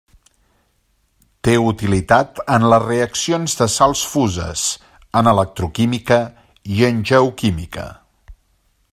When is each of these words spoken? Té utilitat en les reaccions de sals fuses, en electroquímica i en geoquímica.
Té 1.47 1.53
utilitat 1.71 2.41
en 2.55 2.65
les 2.71 2.81
reaccions 2.85 3.55
de 3.59 3.67
sals 3.73 4.01
fuses, 4.13 4.63
en 5.21 5.29
electroquímica 5.33 6.19
i 6.77 6.81
en 6.89 7.05
geoquímica. 7.11 7.85